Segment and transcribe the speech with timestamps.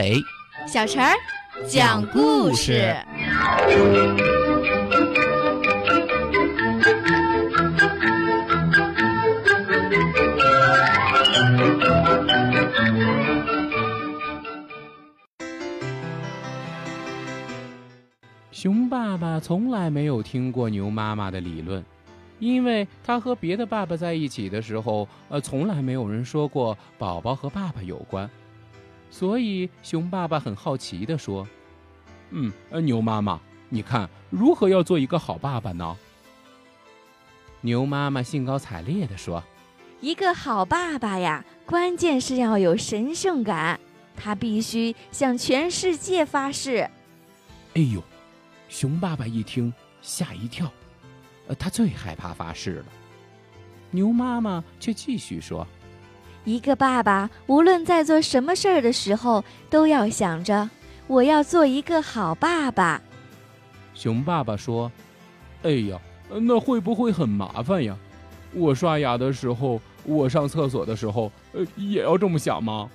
[0.00, 0.24] 马尾，
[0.66, 1.14] 小陈儿
[1.68, 2.96] 讲故事。
[18.50, 21.84] 熊爸爸从来没有听过牛妈妈的理论，
[22.38, 28.28] 因为他和别的爸爸在一起的时候，呃，从来没有人说过宝宝和爸爸有关。
[29.10, 31.46] 所以，熊爸爸很好奇地说
[32.30, 35.96] ：“嗯，呃，牛妈妈，你看如何要做一个好爸爸呢？”
[37.60, 39.42] 牛妈妈兴高采烈地说
[40.00, 43.78] ：“一个好爸爸呀，关键是要有神圣感，
[44.16, 46.88] 他必须向全世界发誓。”
[47.74, 48.02] 哎呦，
[48.68, 50.72] 熊爸爸一听吓一跳，
[51.48, 52.86] 呃，他最害怕发誓了。
[53.90, 55.66] 牛妈妈却继续说。
[56.44, 60.68] 一个爸爸无论在做什么事儿的时候，都要想着
[61.06, 63.00] 我要做一个好爸爸。
[63.94, 64.90] 熊爸爸说
[65.62, 67.96] ：“哎呀，那会不会很麻烦呀？
[68.54, 72.88] 我刷牙的时候，我上厕所的时候，呃，也要这么想吗？”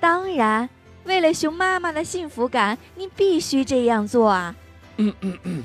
[0.00, 0.68] 当然，
[1.04, 4.54] 为了熊妈妈的幸福感，你必须这样做啊。
[4.96, 5.64] 嗯嗯嗯。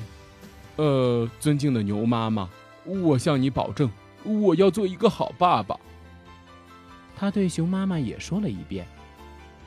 [0.76, 2.48] 呃，尊敬的牛妈妈，
[2.84, 3.88] 我向你保证，
[4.24, 5.78] 我要做一个好爸爸。
[7.24, 8.86] 他对熊妈妈也说了一遍，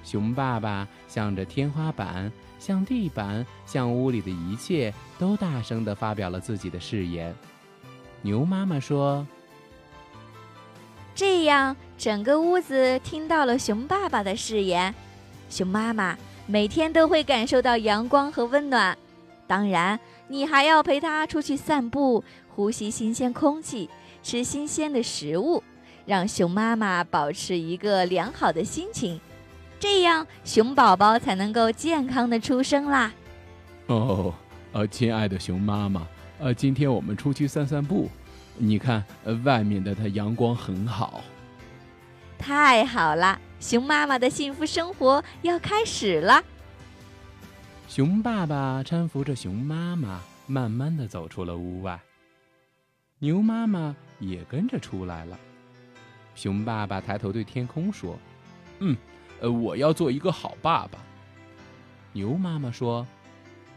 [0.03, 7.33] 熊爸爸向着天花板、向地板、向屋里的一切都大声地发表了自己的誓言。
[8.22, 9.25] 牛妈妈说
[11.16, 14.94] ：“这样，整个屋子听到了熊爸爸的誓言。
[15.49, 18.95] 熊妈妈每天都会感受到阳光和温暖。
[19.47, 23.89] 当然，你还要陪他出去散步，呼吸新鲜空气，
[24.21, 25.64] 吃新鲜的食物。”
[26.07, 29.19] 让熊妈妈保持一个良好的心情，
[29.77, 33.11] 这样熊宝宝才能够健康的出生啦。
[33.87, 34.33] 哦，
[34.71, 36.07] 呃，亲爱的熊妈妈，
[36.39, 38.09] 呃，今天我们出去散散步，
[38.55, 41.21] 你看，呃，外面的它阳光很好。
[42.39, 46.41] 太好了，熊妈妈的幸福生活要开始了。
[47.89, 51.99] 熊爸爸搀扶着熊妈妈，慢慢的走出了屋外。
[53.19, 55.37] 牛妈妈也跟着出来了。
[56.37, 58.15] 熊爸爸抬头对天空说
[58.77, 58.95] ：“嗯，
[59.42, 60.99] 呃，我要做一个好爸爸。”
[62.14, 63.05] 牛妈妈说：“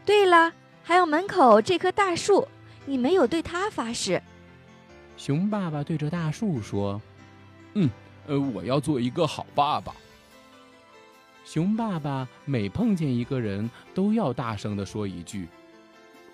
[0.04, 2.46] 对了，还有门口这棵大树，
[2.84, 4.22] 你没有对它发誓。”
[5.16, 7.00] 熊爸爸对着大树说
[7.72, 7.88] ：“嗯，
[8.26, 9.94] 呃，我要做一个好爸爸。”
[11.46, 15.48] 熊爸爸每碰见一个人都要大声的说一句：“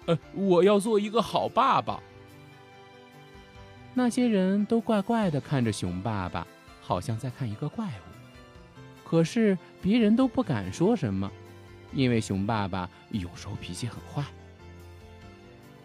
[0.07, 2.03] 呃，我要做一个好爸爸。”
[3.99, 6.47] 那些人都怪怪的看着熊爸爸，
[6.83, 9.09] 好像在看一个怪物。
[9.09, 11.33] 可是别人都不敢说什么，
[11.95, 14.23] 因为熊爸爸有时候脾气很坏。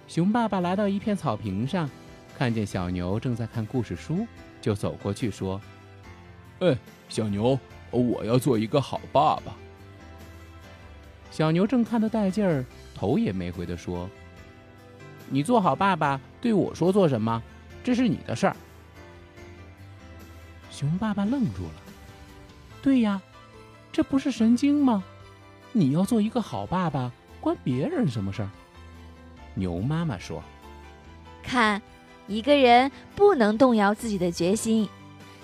[0.09, 1.89] 熊爸爸来到一片草坪上，
[2.37, 4.27] 看见小牛正在看故事书，
[4.59, 5.61] 就走过去说
[6.59, 7.57] ：“哎，小牛，
[7.91, 9.55] 我要做一个好爸爸。”
[11.31, 14.09] 小牛正看得带劲儿，头也没回的说
[15.31, 17.41] ：“你做好爸爸，对我说做什么？”
[17.83, 18.55] 这是你的事儿。
[20.69, 21.73] 熊爸爸愣住了。
[22.81, 23.21] 对呀，
[23.91, 25.03] 这不是神经吗？
[25.71, 28.49] 你要做一个好爸爸，关别人什么事儿？
[29.53, 30.41] 牛妈妈说
[31.43, 31.81] ：“看，
[32.27, 34.87] 一个人不能动摇自己的决心，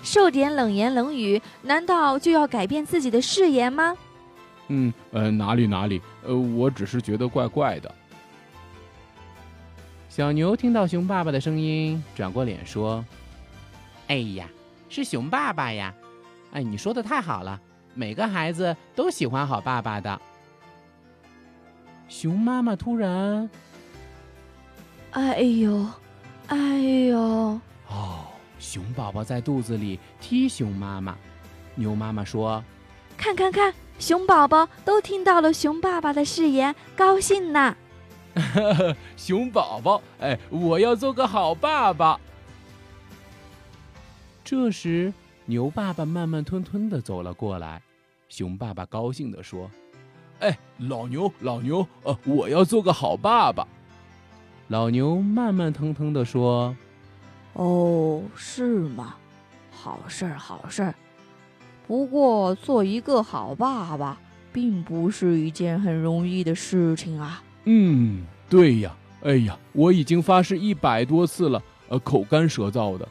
[0.02, 3.96] 受点冷言冷语，难道就要改变自己的誓言吗？”
[4.68, 7.94] 嗯，呃，哪里哪里，呃，我只是觉得怪怪的。
[10.18, 13.04] 小牛听到熊爸爸的声音，转过脸说
[14.10, 14.48] ：“哎呀，
[14.88, 15.94] 是熊爸爸呀！
[16.50, 17.60] 哎，你说的太好了，
[17.94, 20.20] 每个孩子都喜欢好爸爸的。”
[22.10, 23.48] 熊妈妈突然
[25.14, 25.86] ：“哎呦，
[26.48, 28.24] 哎呦！”哦，
[28.58, 31.16] 熊宝宝在肚子里踢熊妈妈。
[31.76, 32.60] 牛妈妈说
[33.16, 37.76] ：“看看看，熊宝宝都听到了熊爸爸的誓言，高兴呢。”
[39.16, 42.18] 熊宝宝，哎，我要做个好爸爸。
[44.44, 45.12] 这时，
[45.44, 47.82] 牛爸爸慢慢吞吞的走了过来。
[48.28, 49.70] 熊爸爸高兴的说
[50.40, 53.66] ：“哎，老牛，老牛，呃，我要做个好爸爸。”
[54.68, 56.76] 老牛慢慢腾腾的说
[57.54, 59.16] ：“哦，是吗？
[59.70, 60.94] 好事儿，好事儿。
[61.86, 64.18] 不过，做一个好爸爸，
[64.52, 73.06] 并不是一件很容易的事情啊。”嗯，对呀，哎呀，我已经发誓一百多次了，呃，口干舌燥的，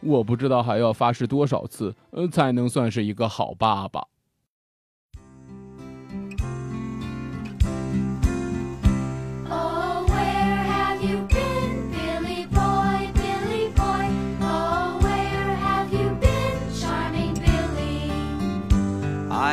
[0.00, 4.02] 我不知道还要发誓多少次，呃，才能算是一个好爸爸。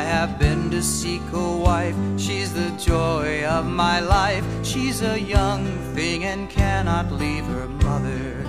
[0.06, 4.44] Have been to seek a wife, she's the joy of my life.
[4.62, 8.44] She's a young thing and cannot leave her mother.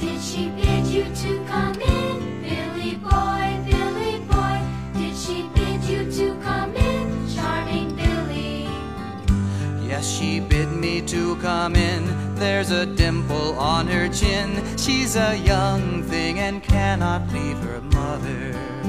[0.00, 4.56] Did she bid you to come in, Billy boy, Billy boy?
[4.94, 8.66] Did she bid you to come in, charming Billy?
[9.86, 12.02] Yes, she bid me to come in.
[12.34, 14.48] There's a dimple on her chin.
[14.78, 18.79] She's a young thing and cannot leave her mother.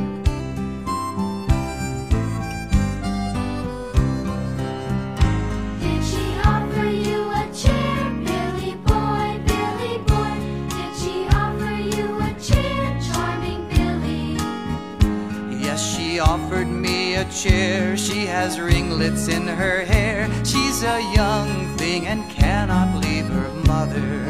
[16.11, 17.95] She offered me a chair.
[17.95, 20.27] She has ringlets in her hair.
[20.43, 24.27] She's a young thing and cannot leave her mother.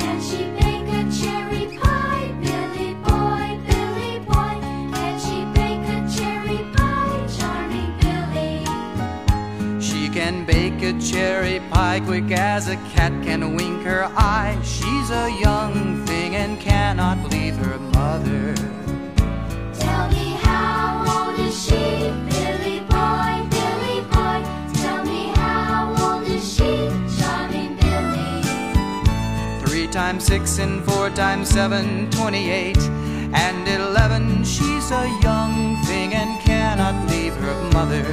[0.00, 4.56] Can she bake a cherry pie, Billy boy, Billy boy?
[4.94, 9.80] Can she bake a cherry pie, charming Billy?
[9.80, 14.58] She can bake a cherry pie quick as a cat can wink her eye.
[14.64, 17.67] She's a young thing and cannot leave her
[30.08, 32.78] times six and four times seven, twenty-eight
[33.34, 34.42] and eleven.
[34.42, 38.06] She's a young thing and cannot leave her mother.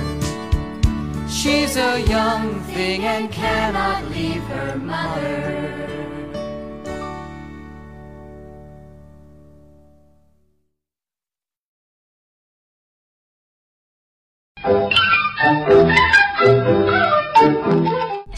[1.30, 5.86] She's a young thing and cannot leave her mother.